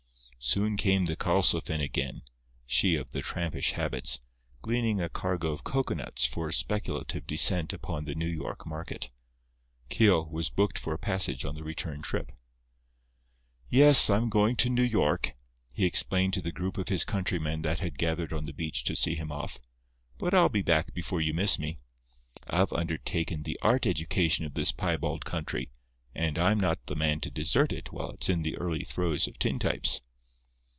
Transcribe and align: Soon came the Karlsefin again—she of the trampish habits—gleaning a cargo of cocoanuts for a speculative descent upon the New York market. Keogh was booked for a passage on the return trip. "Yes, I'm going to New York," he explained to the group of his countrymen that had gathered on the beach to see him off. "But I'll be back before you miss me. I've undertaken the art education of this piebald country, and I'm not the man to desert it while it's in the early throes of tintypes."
Soon 0.43 0.75
came 0.75 1.05
the 1.05 1.15
Karlsefin 1.15 1.81
again—she 1.81 2.95
of 2.95 3.11
the 3.11 3.21
trampish 3.21 3.73
habits—gleaning 3.73 4.99
a 4.99 5.07
cargo 5.07 5.51
of 5.51 5.63
cocoanuts 5.63 6.25
for 6.25 6.49
a 6.49 6.53
speculative 6.53 7.27
descent 7.27 7.73
upon 7.73 8.05
the 8.05 8.15
New 8.15 8.25
York 8.27 8.65
market. 8.65 9.11
Keogh 9.89 10.23
was 10.31 10.49
booked 10.49 10.79
for 10.79 10.95
a 10.95 10.97
passage 10.97 11.45
on 11.45 11.53
the 11.53 11.63
return 11.63 12.01
trip. 12.01 12.31
"Yes, 13.69 14.09
I'm 14.09 14.29
going 14.31 14.55
to 14.57 14.69
New 14.71 14.81
York," 14.81 15.35
he 15.73 15.85
explained 15.85 16.33
to 16.33 16.41
the 16.41 16.51
group 16.51 16.79
of 16.79 16.89
his 16.89 17.05
countrymen 17.05 17.61
that 17.61 17.79
had 17.79 17.99
gathered 17.99 18.33
on 18.33 18.47
the 18.47 18.51
beach 18.53 18.83
to 18.85 18.95
see 18.95 19.13
him 19.13 19.31
off. 19.31 19.59
"But 20.17 20.33
I'll 20.33 20.49
be 20.49 20.63
back 20.63 20.91
before 20.95 21.21
you 21.21 21.35
miss 21.35 21.59
me. 21.59 21.77
I've 22.49 22.73
undertaken 22.73 23.43
the 23.43 23.59
art 23.61 23.85
education 23.85 24.43
of 24.47 24.55
this 24.55 24.71
piebald 24.71 25.23
country, 25.23 25.69
and 26.15 26.39
I'm 26.39 26.59
not 26.59 26.87
the 26.87 26.95
man 26.95 27.19
to 27.19 27.29
desert 27.29 27.71
it 27.71 27.93
while 27.93 28.09
it's 28.09 28.27
in 28.27 28.41
the 28.41 28.57
early 28.57 28.83
throes 28.83 29.27
of 29.27 29.37
tintypes." 29.37 30.01